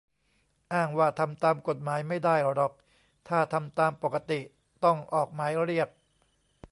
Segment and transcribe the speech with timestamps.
[0.73, 2.73] อ้างว่าทำตามกฎหมายไม่ได้หรอก
[3.27, 4.39] ถ้าทำตามปกติ
[4.83, 5.89] ต้องออกหมายเรียก